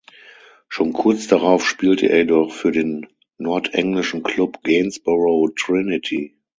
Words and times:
Schon 0.67 0.93
kurz 0.93 1.27
darauf 1.27 1.63
spielte 1.63 2.07
er 2.09 2.17
jedoch 2.21 2.51
für 2.53 2.71
den 2.71 3.05
nordenglischen 3.37 4.23
Klub 4.23 4.63
Gainsborough 4.63 5.51
Trinity. 5.55 6.39